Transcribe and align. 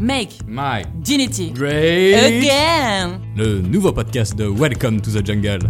Make 0.00 0.40
My 0.46 0.82
Dignity 0.96 1.50
Great 1.52 2.14
Again 2.22 3.18
Le 3.34 3.62
nouveau 3.62 3.92
podcast 3.92 4.36
de 4.36 4.44
Welcome 4.46 5.00
to 5.00 5.10
the 5.10 5.24
Jungle. 5.24 5.60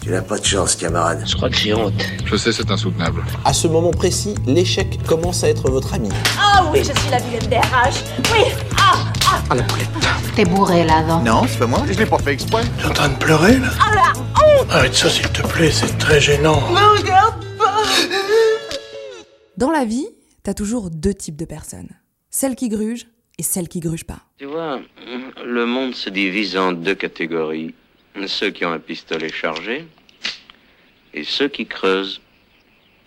Tu 0.00 0.10
n'as 0.10 0.22
pas 0.22 0.38
de 0.38 0.44
chance, 0.44 0.76
camarade. 0.76 1.24
Je 1.26 1.34
crois 1.34 1.50
que 1.50 1.56
j'ai 1.56 1.74
honte. 1.74 1.94
Je 2.26 2.36
sais, 2.36 2.52
c'est 2.52 2.70
insoutenable. 2.70 3.24
À 3.44 3.52
ce 3.52 3.66
moment 3.66 3.90
précis, 3.90 4.36
l'échec 4.46 5.02
commence 5.04 5.42
à 5.42 5.48
être 5.48 5.68
votre 5.68 5.92
ami. 5.94 6.08
Ah 6.38 6.70
oui, 6.72 6.78
je 6.78 6.96
suis 6.96 7.10
la 7.10 7.18
vilaine 7.18 7.48
des 7.48 7.56
RH. 7.56 8.04
Oui, 8.32 8.44
ah, 8.78 8.92
ah, 9.26 9.42
Ah, 9.50 9.54
la 9.56 9.62
poulette. 9.64 9.88
T'es 10.36 10.44
bourré 10.44 10.84
là, 10.84 11.02
non 11.02 11.20
Non, 11.22 11.42
c'est 11.48 11.58
pas 11.58 11.66
moi. 11.66 11.82
Je 11.90 11.98
l'ai 11.98 12.06
pas 12.06 12.18
fait 12.18 12.32
exprès. 12.34 12.62
T'es 12.78 12.86
en 12.86 12.92
train 12.92 13.08
de 13.08 13.16
pleurer 13.16 13.58
là 13.58 13.70
ah 13.80 13.94
la 13.96 14.60
honte 14.60 14.70
Arrête 14.70 14.94
ça 14.94 15.10
s'il 15.10 15.28
te 15.28 15.42
plaît, 15.42 15.72
c'est 15.72 15.98
très 15.98 16.20
gênant. 16.20 16.60
Me 16.70 16.98
regarde 17.00 17.44
pas 17.58 17.82
Dans 19.56 19.72
la 19.72 19.84
vie, 19.84 20.06
t'as 20.44 20.54
toujours 20.54 20.90
deux 20.90 21.14
types 21.14 21.36
de 21.36 21.44
personnes. 21.46 21.88
Celles 22.30 22.54
qui 22.54 22.68
grugent 22.68 23.06
et 23.40 23.42
celles 23.42 23.68
qui 23.68 23.80
grugent 23.80 24.04
pas. 24.04 24.20
Tu 24.36 24.44
vois, 24.44 24.82
le 25.42 25.64
monde 25.64 25.94
se 25.94 26.10
divise 26.10 26.58
en 26.58 26.72
deux 26.72 26.94
catégories. 26.94 27.74
Ceux 28.26 28.50
qui 28.50 28.66
ont 28.66 28.72
un 28.72 28.78
pistolet 28.78 29.30
chargé 29.30 29.88
et 31.14 31.24
ceux 31.24 31.48
qui 31.48 31.64
creusent. 31.64 32.20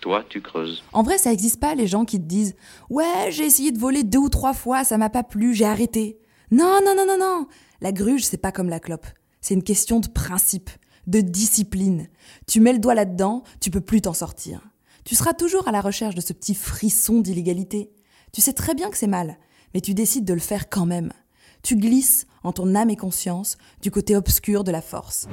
Toi, 0.02 0.26
tu 0.28 0.42
creuses. 0.42 0.84
En 0.92 1.04
vrai, 1.04 1.20
ça 1.20 1.32
existe 1.32 1.60
pas 1.60 1.76
les 1.76 1.86
gens 1.86 2.04
qui 2.04 2.18
te 2.18 2.26
disent 2.26 2.56
Ouais, 2.90 3.30
j'ai 3.30 3.46
essayé 3.46 3.72
de 3.72 3.78
voler 3.78 4.04
deux 4.04 4.18
ou 4.18 4.30
trois 4.30 4.54
fois, 4.54 4.84
ça 4.84 4.98
m'a 4.98 5.12
pas 5.12 5.22
plu, 5.24 5.54
j'ai 5.54 5.66
arrêté. 5.66 6.18
Non, 6.50 6.80
non, 6.84 6.96
non, 6.96 7.06
non, 7.06 7.20
non. 7.20 7.48
La 7.80 7.92
gruge, 7.92 8.24
c'est 8.24 8.38
pas 8.38 8.52
comme 8.52 8.70
la 8.70 8.80
clope. 8.80 9.06
C'est 9.40 9.54
une 9.54 9.64
question 9.64 10.00
de 10.00 10.08
principe, 10.08 10.72
de 11.06 11.22
discipline. 11.22 12.08
Tu 12.48 12.60
mets 12.60 12.74
le 12.74 12.80
doigt 12.80 12.96
là-dedans, 12.96 13.44
tu 13.62 13.70
peux 13.70 13.82
plus 13.82 14.02
t'en 14.02 14.14
sortir. 14.14 14.62
Tu 15.06 15.14
seras 15.14 15.34
toujours 15.36 15.68
à 15.68 15.72
la 15.72 15.82
recherche 15.82 16.16
de 16.16 16.22
ce 16.22 16.34
petit 16.34 16.56
frisson 16.56 17.20
d'illégalité. 17.20 17.92
Tu 18.32 18.42
sais 18.42 18.54
très 18.54 18.74
bien 18.74 18.90
que 18.90 18.98
c'est 18.98 19.06
mal, 19.06 19.38
mais 19.74 19.82
tu 19.82 19.94
décides 19.94 20.26
de 20.26 20.34
le 20.34 20.40
faire 20.40 20.70
quand 20.70 20.86
même. 20.86 21.12
Tu 21.62 21.76
glisses, 21.76 22.28
en 22.44 22.52
ton 22.52 22.76
âme 22.76 22.90
et 22.90 22.96
conscience, 22.96 23.58
du 23.82 23.90
côté 23.92 24.16
obscur 24.16 24.64
de 24.64 24.72
la 24.72 24.82
force. 24.82 25.28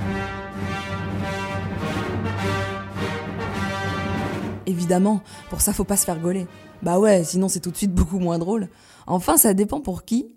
Évidemment, 4.67 5.23
pour 5.49 5.61
ça 5.61 5.73
faut 5.73 5.85
pas 5.85 5.97
se 5.97 6.05
faire 6.05 6.21
gauler. 6.21 6.47
Bah 6.83 6.99
ouais, 6.99 7.25
sinon 7.25 7.49
c'est 7.49 7.61
tout 7.61 7.71
de 7.71 7.77
suite 7.77 7.93
beaucoup 7.93 8.19
moins 8.19 8.39
drôle. 8.39 8.69
Enfin, 9.07 9.37
ça 9.37 9.55
dépend 9.55 9.81
pour 9.81 10.05
qui. 10.05 10.37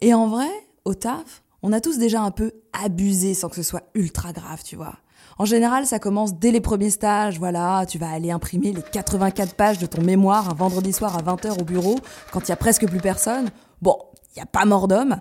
Et 0.00 0.12
en 0.12 0.28
vrai, 0.28 0.48
au 0.84 0.94
on 1.62 1.72
a 1.72 1.80
tous 1.80 1.98
déjà 1.98 2.22
un 2.22 2.30
peu 2.30 2.52
abusé 2.72 3.34
sans 3.34 3.48
que 3.48 3.56
ce 3.56 3.62
soit 3.62 3.82
ultra 3.94 4.32
grave, 4.32 4.62
tu 4.64 4.76
vois. 4.76 4.94
En 5.38 5.44
général, 5.44 5.86
ça 5.86 5.98
commence 5.98 6.34
dès 6.34 6.50
les 6.50 6.60
premiers 6.60 6.90
stages, 6.90 7.38
voilà, 7.38 7.84
tu 7.86 7.98
vas 7.98 8.10
aller 8.10 8.30
imprimer 8.30 8.72
les 8.72 8.82
84 8.82 9.54
pages 9.54 9.78
de 9.78 9.86
ton 9.86 10.02
mémoire 10.02 10.50
un 10.50 10.54
vendredi 10.54 10.92
soir 10.92 11.16
à 11.16 11.22
20h 11.22 11.60
au 11.60 11.64
bureau, 11.64 11.96
quand 12.32 12.40
il 12.40 12.48
y 12.48 12.52
a 12.52 12.56
presque 12.56 12.86
plus 12.88 13.00
personne. 13.00 13.50
Bon, 13.80 13.96
il 14.34 14.38
y 14.38 14.42
a 14.42 14.46
pas 14.46 14.64
mort 14.64 14.88
d'homme. 14.88 15.18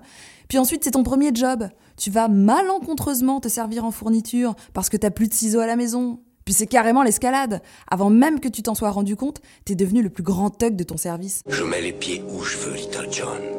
Puis 0.47 0.57
ensuite, 0.57 0.83
c'est 0.83 0.91
ton 0.91 1.03
premier 1.03 1.31
job. 1.33 1.67
Tu 1.97 2.09
vas 2.11 2.27
malencontreusement 2.27 3.39
te 3.39 3.47
servir 3.47 3.85
en 3.85 3.91
fourniture 3.91 4.55
parce 4.73 4.89
que 4.89 4.97
t'as 4.97 5.09
plus 5.09 5.27
de 5.27 5.33
ciseaux 5.33 5.59
à 5.59 5.67
la 5.67 5.75
maison. 5.75 6.19
Puis 6.45 6.53
c'est 6.53 6.67
carrément 6.67 7.03
l'escalade. 7.03 7.61
Avant 7.91 8.09
même 8.09 8.39
que 8.39 8.47
tu 8.47 8.63
t'en 8.63 8.75
sois 8.75 8.91
rendu 8.91 9.15
compte, 9.15 9.41
t'es 9.65 9.75
devenu 9.75 10.01
le 10.01 10.09
plus 10.09 10.23
grand 10.23 10.49
thug 10.49 10.75
de 10.75 10.83
ton 10.83 10.95
service. 10.95 11.41
Je 11.47 11.63
mets 11.63 11.81
les 11.81 11.91
pieds 11.91 12.23
où 12.29 12.41
je 12.41 12.57
veux, 12.57 12.75
Little 12.75 13.07
John. 13.11 13.56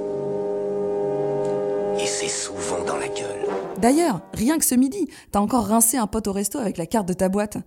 Et 2.00 2.06
c'est 2.06 2.28
souvent 2.28 2.84
dans 2.84 2.96
la 2.96 3.08
gueule. 3.08 3.46
D'ailleurs, 3.78 4.20
rien 4.32 4.58
que 4.58 4.64
ce 4.64 4.74
midi, 4.74 5.08
t'as 5.32 5.40
encore 5.40 5.66
rincé 5.66 5.96
un 5.96 6.06
pote 6.06 6.28
au 6.28 6.32
resto 6.32 6.58
avec 6.58 6.76
la 6.76 6.86
carte 6.86 7.06
de 7.08 7.12
ta 7.12 7.28
boîte. 7.28 7.58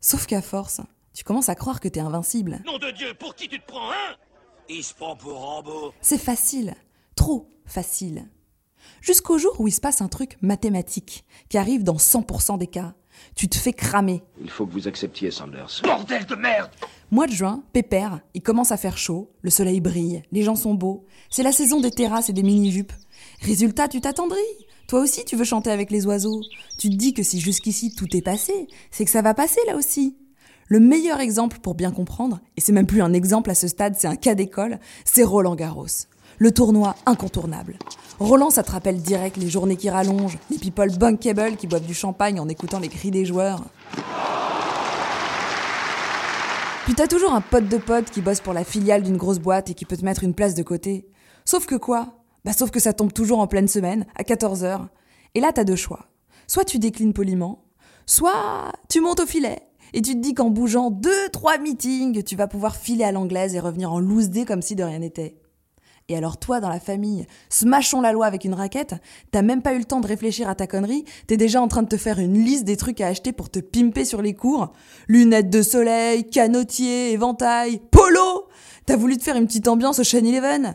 Sauf 0.00 0.26
qu'à 0.26 0.42
force, 0.42 0.80
tu 1.14 1.24
commences 1.24 1.48
à 1.48 1.54
croire 1.54 1.80
que 1.80 1.88
t'es 1.88 2.00
invincible. 2.00 2.60
Nom 2.66 2.78
de 2.78 2.90
Dieu, 2.90 3.14
pour 3.18 3.34
qui 3.34 3.48
tu 3.48 3.60
te 3.60 3.66
prends, 3.66 3.90
hein? 3.90 4.16
Il 4.68 4.82
se 4.82 4.92
prend 4.94 5.16
pour 5.16 5.38
Rambo. 5.38 5.92
C'est 6.00 6.18
facile, 6.18 6.74
trop 7.14 7.48
facile. 7.64 8.28
Jusqu'au 9.00 9.38
jour 9.38 9.60
où 9.60 9.68
il 9.68 9.72
se 9.72 9.80
passe 9.80 10.00
un 10.00 10.08
truc 10.08 10.36
mathématique 10.42 11.24
qui 11.48 11.58
arrive 11.58 11.84
dans 11.84 11.96
100% 11.96 12.58
des 12.58 12.66
cas. 12.66 12.94
Tu 13.34 13.48
te 13.48 13.56
fais 13.56 13.72
cramer. 13.72 14.22
Il 14.40 14.50
faut 14.50 14.66
que 14.66 14.72
vous 14.72 14.88
acceptiez, 14.88 15.30
Sanders. 15.30 15.80
Bordel 15.84 16.26
de 16.26 16.34
merde 16.34 16.70
Mois 17.10 17.26
de 17.26 17.32
juin, 17.32 17.62
pépère, 17.72 18.20
il 18.34 18.42
commence 18.42 18.72
à 18.72 18.76
faire 18.76 18.98
chaud, 18.98 19.30
le 19.40 19.50
soleil 19.50 19.80
brille, 19.80 20.22
les 20.32 20.42
gens 20.42 20.56
sont 20.56 20.74
beaux. 20.74 21.06
C'est 21.30 21.44
la 21.44 21.52
saison 21.52 21.80
des 21.80 21.92
terrasses 21.92 22.28
et 22.28 22.32
des 22.32 22.42
mini-jupes. 22.42 22.92
Résultat, 23.46 23.86
tu 23.86 24.00
t'attendris. 24.00 24.40
Toi 24.88 24.98
aussi, 24.98 25.24
tu 25.24 25.36
veux 25.36 25.44
chanter 25.44 25.70
avec 25.70 25.92
les 25.92 26.04
oiseaux. 26.04 26.40
Tu 26.78 26.90
te 26.90 26.96
dis 26.96 27.14
que 27.14 27.22
si 27.22 27.38
jusqu'ici 27.38 27.94
tout 27.94 28.16
est 28.16 28.20
passé, 28.20 28.66
c'est 28.90 29.04
que 29.04 29.10
ça 29.10 29.22
va 29.22 29.34
passer 29.34 29.60
là 29.68 29.76
aussi. 29.76 30.16
Le 30.66 30.80
meilleur 30.80 31.20
exemple 31.20 31.60
pour 31.60 31.76
bien 31.76 31.92
comprendre, 31.92 32.40
et 32.56 32.60
c'est 32.60 32.72
même 32.72 32.88
plus 32.88 33.02
un 33.02 33.12
exemple 33.12 33.50
à 33.50 33.54
ce 33.54 33.68
stade, 33.68 33.94
c'est 33.96 34.08
un 34.08 34.16
cas 34.16 34.34
d'école, 34.34 34.80
c'est 35.04 35.22
Roland 35.22 35.54
Garros. 35.54 35.86
Le 36.38 36.50
tournoi 36.50 36.96
incontournable. 37.06 37.78
Roland, 38.18 38.50
ça 38.50 38.64
te 38.64 38.72
rappelle 38.72 39.00
direct 39.00 39.36
les 39.36 39.48
journées 39.48 39.76
qui 39.76 39.90
rallongent, 39.90 40.38
les 40.50 40.58
people 40.58 40.90
bunkable 40.98 41.54
qui 41.54 41.68
boivent 41.68 41.86
du 41.86 41.94
champagne 41.94 42.40
en 42.40 42.48
écoutant 42.48 42.80
les 42.80 42.88
cris 42.88 43.12
des 43.12 43.24
joueurs. 43.24 43.62
Puis 46.84 46.94
t'as 46.96 47.06
toujours 47.06 47.32
un 47.32 47.42
pote 47.42 47.68
de 47.68 47.78
pote 47.78 48.10
qui 48.10 48.22
bosse 48.22 48.40
pour 48.40 48.54
la 48.54 48.64
filiale 48.64 49.04
d'une 49.04 49.16
grosse 49.16 49.38
boîte 49.38 49.70
et 49.70 49.74
qui 49.74 49.84
peut 49.84 49.96
te 49.96 50.04
mettre 50.04 50.24
une 50.24 50.34
place 50.34 50.56
de 50.56 50.64
côté. 50.64 51.06
Sauf 51.44 51.66
que 51.66 51.76
quoi? 51.76 52.25
Bah 52.46 52.52
sauf 52.52 52.70
que 52.70 52.78
ça 52.78 52.92
tombe 52.92 53.12
toujours 53.12 53.40
en 53.40 53.48
pleine 53.48 53.66
semaine, 53.66 54.06
à 54.14 54.22
14h. 54.22 54.86
Et 55.34 55.40
là 55.40 55.50
t'as 55.52 55.64
deux 55.64 55.74
choix. 55.74 56.06
Soit 56.46 56.64
tu 56.64 56.78
déclines 56.78 57.12
poliment, 57.12 57.64
soit 58.06 58.72
tu 58.88 59.00
montes 59.00 59.18
au 59.18 59.26
filet. 59.26 59.58
Et 59.92 60.00
tu 60.00 60.12
te 60.12 60.20
dis 60.20 60.32
qu'en 60.32 60.50
bougeant 60.50 60.90
deux, 60.90 61.28
trois 61.32 61.58
meetings, 61.58 62.22
tu 62.22 62.36
vas 62.36 62.46
pouvoir 62.46 62.76
filer 62.76 63.02
à 63.02 63.10
l'anglaise 63.10 63.56
et 63.56 63.60
revenir 63.60 63.92
en 63.92 63.98
loose 63.98 64.30
day 64.30 64.44
comme 64.44 64.62
si 64.62 64.76
de 64.76 64.84
rien 64.84 65.00
n'était. 65.00 65.36
Et 66.08 66.16
alors 66.16 66.38
toi, 66.38 66.60
dans 66.60 66.68
la 66.68 66.78
famille, 66.78 67.26
smashons 67.48 68.00
la 68.00 68.12
loi 68.12 68.26
avec 68.26 68.44
une 68.44 68.54
raquette, 68.54 68.94
t'as 69.32 69.42
même 69.42 69.62
pas 69.62 69.74
eu 69.74 69.78
le 69.78 69.84
temps 69.84 69.98
de 69.98 70.06
réfléchir 70.06 70.48
à 70.48 70.54
ta 70.54 70.68
connerie, 70.68 71.04
t'es 71.26 71.36
déjà 71.36 71.60
en 71.60 71.66
train 71.66 71.82
de 71.82 71.88
te 71.88 71.96
faire 71.96 72.20
une 72.20 72.38
liste 72.38 72.62
des 72.62 72.76
trucs 72.76 73.00
à 73.00 73.08
acheter 73.08 73.32
pour 73.32 73.50
te 73.50 73.58
pimper 73.58 74.04
sur 74.04 74.22
les 74.22 74.34
cours. 74.34 74.72
Lunettes 75.08 75.50
de 75.50 75.62
soleil, 75.62 76.30
canotier, 76.30 77.10
éventail, 77.10 77.80
polo 77.90 78.46
T'as 78.84 78.96
voulu 78.96 79.16
te 79.16 79.24
faire 79.24 79.36
une 79.36 79.48
petite 79.48 79.66
ambiance 79.66 79.98
au 79.98 80.04
Shane 80.04 80.26
Eleven? 80.26 80.72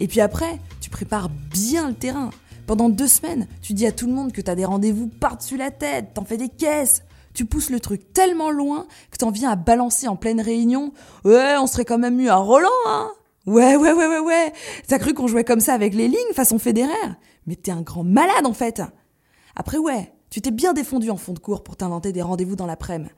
Et 0.00 0.08
puis 0.08 0.20
après, 0.20 0.58
tu 0.80 0.90
prépares 0.90 1.28
bien 1.28 1.88
le 1.88 1.94
terrain. 1.94 2.30
Pendant 2.66 2.88
deux 2.88 3.08
semaines, 3.08 3.46
tu 3.62 3.74
dis 3.74 3.86
à 3.86 3.92
tout 3.92 4.06
le 4.06 4.12
monde 4.12 4.32
que 4.32 4.40
t'as 4.40 4.54
des 4.54 4.64
rendez-vous 4.64 5.08
par-dessus 5.08 5.56
la 5.56 5.70
tête, 5.70 6.14
t'en 6.14 6.24
fais 6.24 6.36
des 6.36 6.48
caisses. 6.48 7.02
Tu 7.34 7.44
pousses 7.44 7.70
le 7.70 7.80
truc 7.80 8.12
tellement 8.12 8.50
loin 8.50 8.86
que 9.10 9.16
t'en 9.16 9.30
viens 9.30 9.50
à 9.50 9.56
balancer 9.56 10.08
en 10.08 10.16
pleine 10.16 10.40
réunion. 10.40 10.92
Ouais, 11.24 11.54
on 11.58 11.66
serait 11.66 11.84
quand 11.84 11.98
même 11.98 12.16
mieux 12.16 12.30
à 12.30 12.36
Roland, 12.36 12.68
hein 12.86 13.10
Ouais, 13.46 13.76
ouais, 13.76 13.92
ouais, 13.92 14.06
ouais, 14.06 14.18
ouais. 14.18 14.52
T'as 14.88 14.98
cru 14.98 15.14
qu'on 15.14 15.26
jouait 15.26 15.44
comme 15.44 15.60
ça 15.60 15.74
avec 15.74 15.94
les 15.94 16.08
lignes 16.08 16.34
façon 16.34 16.58
fédéraire? 16.58 17.16
Mais 17.46 17.56
t'es 17.56 17.70
un 17.70 17.82
grand 17.82 18.04
malade 18.04 18.46
en 18.46 18.52
fait. 18.52 18.82
Après, 19.56 19.78
ouais, 19.78 20.12
tu 20.28 20.40
t'es 20.40 20.50
bien 20.50 20.72
défendu 20.72 21.10
en 21.10 21.16
fond 21.16 21.32
de 21.32 21.38
cours 21.38 21.62
pour 21.62 21.76
t'inventer 21.76 22.12
des 22.12 22.22
rendez-vous 22.22 22.56
dans 22.56 22.66
l'après-midi. 22.66 23.10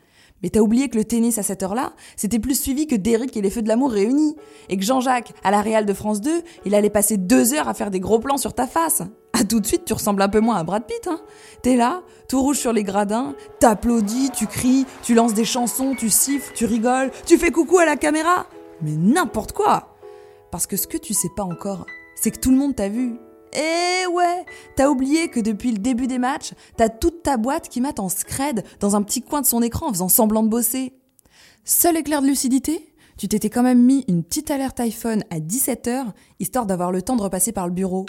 Mais 0.43 0.51
t'as 0.51 0.61
oublié 0.61 0.89
que 0.89 0.97
le 0.97 1.05
tennis 1.05 1.39
à 1.39 1.43
cette 1.43 1.63
heure-là, 1.63 1.93
c'était 2.17 2.39
plus 2.39 2.61
suivi 2.61 2.87
que 2.87 2.97
Derrick 2.97 3.37
et 3.37 3.43
les 3.43 3.51
Feux 3.51 3.63
de 3.63 3.69
l'amour 3.69 3.93
réunis. 3.93 4.37
Et 4.69 4.77
que 4.77 4.83
Jean-Jacques, 4.83 5.33
à 5.45 5.51
la 5.51 5.63
Real 5.63 5.87
de 5.87 5.93
France 5.93 6.21
2, 6.21 6.43
il 6.65 6.75
allait 6.75 6.91
passer 6.91 7.17
deux 7.17 7.55
heures 7.55 7.69
à 7.69 7.75
faire 7.75 7.91
des 7.91 8.01
gros 8.01 8.19
plans 8.19 8.39
sur 8.39 8.55
ta 8.55 8.67
face. 8.67 9.03
Ah, 9.33 9.45
tout 9.45 9.61
de 9.61 9.67
suite, 9.67 9.85
tu 9.85 9.93
ressembles 9.93 10.21
un 10.23 10.29
peu 10.29 10.41
moins 10.41 10.57
à 10.57 10.65
Brad 10.65 10.85
Pitt, 10.85 11.07
hein. 11.07 11.21
T'es 11.63 11.77
là, 11.77 12.03
tout 12.29 12.41
rouge 12.43 12.59
sur 12.59 12.73
les 12.73 12.83
gradins, 12.83 13.35
t'applaudis, 13.61 14.31
tu 14.31 14.47
cries, 14.47 14.85
tu 15.03 15.15
lances 15.15 15.35
des 15.35 15.45
chansons, 15.45 15.95
tu 15.97 16.11
siffles, 16.11 16.53
tu 16.55 16.67
rigoles, 16.67 17.11
tu 17.25 17.39
fais 17.39 17.51
coucou 17.51 17.79
à 17.79 17.87
la 17.87 17.97
caméra. 17.97 18.47
Mais 18.83 18.93
n'importe 18.93 19.53
quoi. 19.53 19.97
Parce 20.51 20.67
que 20.67 20.77
ce 20.77 20.87
que 20.87 20.99
tu 20.99 21.15
sais 21.15 21.31
pas 21.35 21.45
encore, 21.45 21.87
c'est 22.15 22.31
que 22.31 22.39
tout 22.39 22.51
le 22.51 22.59
monde 22.59 22.77
t'a 22.77 22.89
vu. 22.89 23.15
Eh 23.55 24.07
ouais, 24.07 24.47
t'as 24.77 24.89
oublié 24.89 25.29
que 25.29 25.41
depuis 25.41 25.73
le 25.73 25.79
début 25.79 26.07
des 26.07 26.19
matchs, 26.19 26.55
t'as 26.77 26.89
toute 26.89 27.23
ta 27.23 27.37
boîte 27.37 27.69
qui 27.69 27.81
mate 27.81 28.01
en 28.01 28.09
scred 28.09 28.65
dans 28.81 28.97
un 28.97 29.03
petit 29.03 29.23
coin 29.23 29.43
de 29.43 29.47
son 29.47 29.63
écran 29.63 29.89
en 29.89 29.93
faisant 29.93 30.09
semblant 30.09 30.43
de 30.43 30.49
bosser. 30.49 30.95
Seul 31.65 31.97
éclair 31.97 32.23
de 32.23 32.27
lucidité, 32.27 32.95
tu 33.19 33.29
t'étais 33.29 33.51
quand 33.51 33.63
même 33.63 33.83
mis 33.83 34.05
une 34.09 34.25
petite 34.25 34.51
alerte 34.51 34.81
iPhone 34.81 35.23
à 35.31 35.39
17h, 35.39 36.07
histoire 36.41 36.67
d'avoir 36.67 36.91
le 36.91 37.03
temps 37.03 37.17
de 37.17 37.23
repasser 37.23 37.53
par 37.53 37.67
le 37.67 37.73
bureau. 37.73 38.07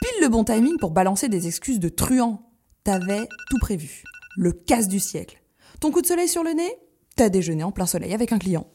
Pile 0.00 0.22
le 0.22 0.28
bon 0.28 0.44
timing 0.44 0.78
pour 0.78 0.92
balancer 0.92 1.28
des 1.28 1.46
excuses 1.46 1.80
de 1.80 1.88
truand. 1.88 2.42
T'avais 2.84 3.26
tout 3.50 3.58
prévu. 3.60 4.04
Le 4.36 4.52
casse 4.52 4.88
du 4.88 5.00
siècle. 5.00 5.42
Ton 5.80 5.90
coup 5.90 6.00
de 6.00 6.06
soleil 6.06 6.28
sur 6.28 6.44
le 6.44 6.52
nez? 6.52 6.72
T'as 7.16 7.28
déjeuné 7.28 7.64
en 7.64 7.72
plein 7.72 7.86
soleil 7.86 8.14
avec 8.14 8.32
un 8.32 8.38
client. 8.38 8.66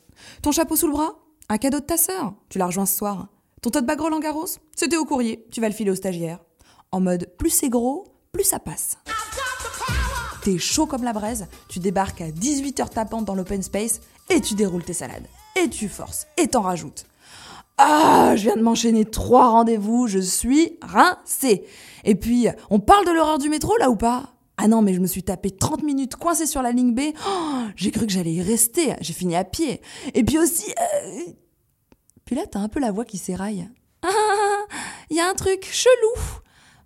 Ton 0.42 0.52
chapeau 0.52 0.76
sous 0.76 0.88
le 0.88 0.94
bras? 0.94 1.16
Un 1.48 1.58
cadeau 1.58 1.80
de 1.80 1.86
ta 1.86 1.98
sœur? 1.98 2.34
Tu 2.50 2.58
la 2.58 2.66
rejoins 2.66 2.86
ce 2.86 2.98
soir. 2.98 3.30
Ton 3.64 3.70
tote 3.70 3.86
bag 3.86 4.00
Roland 4.00 4.20
Garros 4.20 4.48
C'était 4.76 4.98
au 4.98 5.06
courrier, 5.06 5.46
tu 5.52 5.62
vas 5.62 5.70
le 5.70 5.76
filer 5.76 5.92
au 5.92 5.96
stagiaire. 5.96 6.40
En 6.92 7.00
mode 7.00 7.30
plus 7.38 7.52
c'est 7.52 7.70
gros, 7.70 8.06
plus 8.32 8.44
ça 8.44 8.58
passe. 8.58 8.98
T'es 10.42 10.58
chaud 10.58 10.88
comme 10.88 11.04
la 11.04 11.14
braise, 11.14 11.46
tu 11.70 11.78
débarques 11.78 12.22
à 12.22 12.32
18h 12.32 12.90
tapante 12.90 13.26
dans 13.26 13.36
l'open 13.36 13.62
space 13.62 14.02
et 14.32 14.42
tu 14.42 14.56
déroules 14.56 14.84
tes 14.84 14.94
salades. 14.94 15.28
Et 15.62 15.70
tu 15.70 15.90
forces, 15.90 16.26
et 16.38 16.48
t'en 16.48 16.62
rajoutes. 16.62 17.06
Ah, 17.78 18.34
je 18.36 18.42
viens 18.42 18.56
de 18.56 18.64
m'enchaîner 18.64 19.06
trois 19.06 19.52
rendez-vous, 19.52 20.08
je 20.08 20.18
suis 20.18 20.80
rincé. 20.82 21.64
Et 22.04 22.16
puis, 22.16 22.48
on 22.72 22.80
parle 22.80 23.06
de 23.06 23.12
l'horreur 23.12 23.38
du 23.38 23.50
métro 23.50 23.78
là 23.78 23.92
ou 23.92 23.96
pas? 23.96 24.34
Ah 24.58 24.68
non, 24.68 24.82
mais 24.82 24.96
je 24.96 25.00
me 25.02 25.06
suis 25.08 25.22
tapé 25.22 25.52
30 25.52 25.84
minutes 25.84 26.16
coincé 26.16 26.48
sur 26.48 26.64
la 26.64 26.72
ligne 26.72 26.96
B. 26.96 27.14
Oh, 27.28 27.62
j'ai 27.76 27.92
cru 27.92 28.08
que 28.08 28.12
j'allais 28.12 28.34
y 28.34 28.42
rester, 28.42 28.96
j'ai 29.02 29.14
fini 29.14 29.36
à 29.36 29.44
pied. 29.44 29.82
Et 30.16 30.24
puis 30.24 30.40
aussi... 30.40 30.72
euh, 30.72 31.32
Puis 32.32 32.40
là, 32.40 32.46
t'as 32.50 32.60
un 32.60 32.70
peu 32.70 32.80
la 32.80 32.94
voix 32.94 33.04
qui 33.04 33.18
s'éraille. 33.18 33.70
Ah, 34.04 34.08
il 35.10 35.18
y 35.18 35.20
a 35.20 35.28
un 35.28 35.34
truc 35.34 35.68
chelou. 35.70 36.22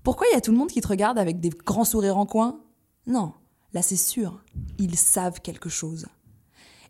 Pourquoi 0.02 0.26
il 0.28 0.34
y 0.34 0.36
a 0.36 0.42
tout 0.42 0.50
le 0.50 0.58
monde 0.58 0.72
qui 0.72 0.82
te 0.82 0.88
regarde 0.88 1.20
avec 1.20 1.40
des 1.40 1.52
grands 1.52 1.84
sourires 1.84 2.18
en 2.18 2.26
coin? 2.26 2.62
Non, 3.06 3.32
là 3.72 3.84
c'est 3.84 3.96
sûr, 3.96 4.42
ils 4.80 4.98
savent 4.98 5.42
quelque 5.42 5.70
chose. 5.70 6.08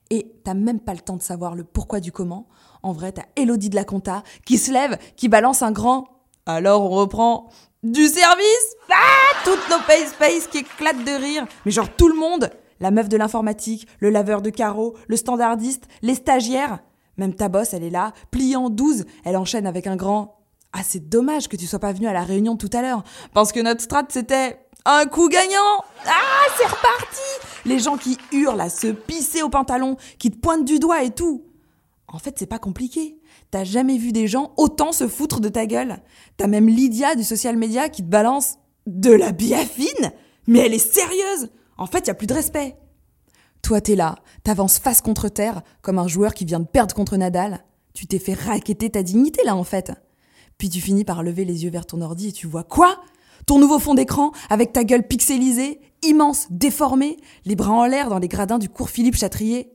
Et 0.09 0.31
t'as 0.45 0.53
même 0.53 0.79
pas 0.79 0.93
le 0.93 1.01
temps 1.01 1.17
de 1.17 1.21
savoir 1.21 1.53
le 1.53 1.65
pourquoi 1.65 1.99
du 1.99 2.13
comment. 2.13 2.47
En 2.81 2.93
vrai, 2.93 3.11
t'as 3.11 3.25
Elodie 3.35 3.69
de 3.69 3.75
la 3.75 3.83
Conta 3.83 4.23
qui 4.45 4.57
se 4.57 4.71
lève, 4.71 4.97
qui 5.17 5.27
balance 5.27 5.61
un 5.61 5.73
grand. 5.73 6.07
Alors 6.45 6.83
on 6.83 6.95
reprend 6.95 7.49
du 7.83 8.07
service 8.07 8.75
Ah 8.89 9.35
Toutes 9.43 9.69
nos 9.69 9.85
pay 9.85 10.07
space 10.07 10.47
qui 10.47 10.59
éclatent 10.59 11.03
de 11.03 11.21
rire. 11.21 11.45
Mais 11.65 11.71
genre 11.71 11.93
tout 11.93 12.07
le 12.07 12.15
monde 12.17 12.49
La 12.79 12.89
meuf 12.89 13.09
de 13.09 13.17
l'informatique, 13.17 13.85
le 13.99 14.11
laveur 14.11 14.41
de 14.41 14.49
carreaux, 14.49 14.95
le 15.09 15.17
standardiste, 15.17 15.89
les 16.01 16.15
stagiaires. 16.15 16.79
Même 17.17 17.33
ta 17.33 17.49
bosse, 17.49 17.73
elle 17.73 17.83
est 17.83 17.89
là, 17.89 18.13
pliée 18.31 18.55
en 18.55 18.69
12. 18.69 19.05
Elle 19.23 19.37
enchaîne 19.37 19.67
avec 19.67 19.87
un 19.87 19.95
grand. 19.95 20.39
Ah, 20.73 20.81
c'est 20.83 21.07
dommage 21.09 21.47
que 21.47 21.55
tu 21.55 21.67
sois 21.67 21.79
pas 21.79 21.93
venu 21.93 22.07
à 22.07 22.13
la 22.13 22.23
réunion 22.23 22.57
tout 22.57 22.69
à 22.73 22.81
l'heure. 22.81 23.03
Parce 23.33 23.51
que 23.51 23.61
notre 23.61 23.81
strat, 23.81 24.03
c'était 24.09 24.59
un 24.85 25.05
coup 25.05 25.29
gagnant 25.29 25.83
Ah, 26.05 26.45
c'est 26.57 26.67
reparti 26.67 27.21
Les 27.65 27.79
gens 27.79 27.97
qui 27.97 28.17
hurlent 28.31 28.61
à 28.61 28.69
se 28.69 28.87
pisser 28.87 29.41
au 29.41 29.49
pantalon, 29.49 29.95
qui 30.19 30.31
te 30.31 30.37
pointent 30.37 30.65
du 30.65 30.79
doigt 30.79 31.03
et 31.03 31.11
tout. 31.11 31.45
En 32.07 32.19
fait, 32.19 32.35
c'est 32.37 32.45
pas 32.45 32.59
compliqué. 32.59 33.19
T'as 33.51 33.63
jamais 33.63 33.97
vu 33.97 34.11
des 34.11 34.27
gens 34.27 34.53
autant 34.57 34.91
se 34.91 35.07
foutre 35.07 35.39
de 35.39 35.49
ta 35.49 35.65
gueule. 35.65 35.97
T'as 36.37 36.47
même 36.47 36.67
Lydia 36.67 37.15
du 37.15 37.23
social 37.23 37.57
media 37.57 37.89
qui 37.89 38.03
te 38.03 38.07
balance 38.07 38.55
de 38.85 39.11
la 39.11 39.31
biafine 39.31 40.11
Mais 40.47 40.59
elle 40.59 40.73
est 40.73 40.93
sérieuse 40.93 41.49
En 41.77 41.87
fait, 41.87 42.07
y 42.07 42.09
a 42.11 42.13
plus 42.13 42.27
de 42.27 42.33
respect. 42.33 42.75
Toi, 43.65 43.81
t'es 43.81 43.95
là, 43.95 44.19
t'avances 44.43 44.77
face 44.77 45.01
contre 45.01 45.27
terre, 45.27 45.63
comme 45.81 45.97
un 45.97 46.07
joueur 46.07 46.35
qui 46.35 46.45
vient 46.45 46.59
de 46.59 46.67
perdre 46.67 46.93
contre 46.93 47.17
Nadal. 47.17 47.65
Tu 47.95 48.05
t'es 48.05 48.19
fait 48.19 48.35
raqueter 48.35 48.91
ta 48.91 49.01
dignité 49.01 49.41
là, 49.43 49.55
en 49.55 49.63
fait. 49.63 49.91
Puis 50.59 50.69
tu 50.69 50.81
finis 50.81 51.03
par 51.03 51.23
lever 51.23 51.45
les 51.45 51.63
yeux 51.63 51.71
vers 51.71 51.87
ton 51.87 51.99
ordi 52.01 52.27
et 52.27 52.31
tu 52.31 52.45
vois 52.45 52.63
quoi? 52.63 53.01
Ton 53.47 53.57
nouveau 53.57 53.79
fond 53.79 53.95
d'écran, 53.95 54.33
avec 54.51 54.71
ta 54.71 54.83
gueule 54.83 55.07
pixelisée, 55.07 55.81
immense, 56.03 56.45
déformée, 56.51 57.17
les 57.45 57.55
bras 57.55 57.71
en 57.71 57.85
l'air 57.87 58.07
dans 58.09 58.19
les 58.19 58.27
gradins 58.27 58.59
du 58.59 58.69
cours 58.69 58.91
Philippe 58.91 59.15
Chatrier. 59.15 59.73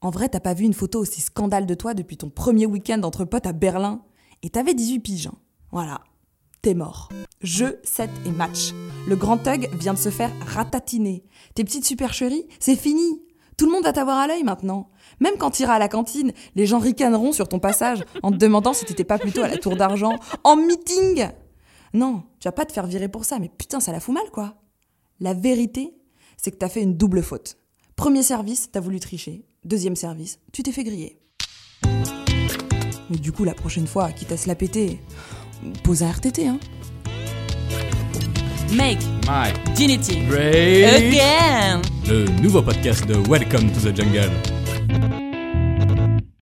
En 0.00 0.08
vrai, 0.08 0.30
t'as 0.30 0.40
pas 0.40 0.54
vu 0.54 0.64
une 0.64 0.72
photo 0.72 0.98
aussi 0.98 1.20
scandale 1.20 1.66
de 1.66 1.74
toi 1.74 1.92
depuis 1.92 2.16
ton 2.16 2.30
premier 2.30 2.64
week-end 2.64 3.02
entre 3.02 3.26
potes 3.26 3.46
à 3.46 3.52
Berlin? 3.52 4.00
Et 4.44 4.48
t'avais 4.48 4.72
18 4.72 5.00
piges. 5.00 5.26
hein. 5.26 5.36
Voilà. 5.72 6.00
T'es 6.62 6.72
mort. 6.72 7.10
Jeu, 7.42 7.80
7 7.84 8.08
et 8.24 8.30
match. 8.30 8.72
Le 9.06 9.14
grand 9.14 9.36
thug 9.36 9.68
vient 9.74 9.92
de 9.92 9.98
se 9.98 10.08
faire 10.08 10.32
ratatiner. 10.46 11.22
Tes 11.54 11.64
petites 11.64 11.84
supercheries, 11.84 12.48
c'est 12.60 12.76
fini. 12.76 13.20
Tout 13.56 13.64
le 13.64 13.72
monde 13.72 13.84
va 13.84 13.92
t'avoir 13.92 14.18
à 14.18 14.26
l'œil 14.26 14.42
maintenant. 14.42 14.90
Même 15.20 15.36
quand 15.38 15.50
t'iras 15.50 15.74
à 15.74 15.78
la 15.78 15.88
cantine, 15.88 16.32
les 16.56 16.66
gens 16.66 16.78
ricaneront 16.78 17.32
sur 17.32 17.48
ton 17.48 17.58
passage 17.58 18.04
en 18.22 18.30
te 18.30 18.36
demandant 18.36 18.74
si 18.74 18.84
t'étais 18.84 19.04
pas 19.04 19.18
plutôt 19.18 19.42
à 19.42 19.48
la 19.48 19.56
tour 19.56 19.76
d'argent, 19.76 20.16
en 20.44 20.56
meeting. 20.56 21.28
Non, 21.94 22.24
tu 22.38 22.48
vas 22.48 22.52
pas 22.52 22.66
te 22.66 22.72
faire 22.72 22.86
virer 22.86 23.08
pour 23.08 23.24
ça, 23.24 23.38
mais 23.38 23.48
putain, 23.48 23.80
ça 23.80 23.92
la 23.92 24.00
fout 24.00 24.14
mal 24.14 24.30
quoi. 24.30 24.56
La 25.20 25.32
vérité, 25.32 25.94
c'est 26.36 26.50
que 26.50 26.56
t'as 26.56 26.68
fait 26.68 26.82
une 26.82 26.98
double 26.98 27.22
faute. 27.22 27.56
Premier 27.96 28.22
service, 28.22 28.70
t'as 28.70 28.80
voulu 28.80 29.00
tricher. 29.00 29.46
Deuxième 29.64 29.96
service, 29.96 30.38
tu 30.52 30.62
t'es 30.62 30.72
fait 30.72 30.84
griller. 30.84 31.18
Mais 33.08 33.16
du 33.16 33.32
coup, 33.32 33.44
la 33.44 33.54
prochaine 33.54 33.86
fois, 33.86 34.12
quitte 34.12 34.32
à 34.32 34.36
se 34.36 34.48
la 34.48 34.54
péter, 34.54 35.00
pose 35.82 36.02
un 36.02 36.10
RTT, 36.10 36.46
hein. 36.46 36.58
Make 38.72 38.98
Mike, 39.26 39.74
Dignity 39.74 40.26
Ray, 40.30 40.84
Again 40.84 41.82
le 42.08 42.24
nouveau 42.40 42.62
podcast 42.62 43.04
de 43.06 43.14
Welcome 43.28 43.70
to 43.72 43.80
the 43.80 43.94
Jungle. 43.94 44.55